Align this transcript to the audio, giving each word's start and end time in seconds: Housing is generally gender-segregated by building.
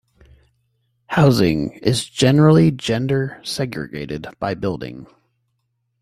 Housing 1.09 1.73
is 1.73 2.05
generally 2.09 2.71
gender-segregated 2.71 4.25
by 4.39 4.55
building. 4.55 5.05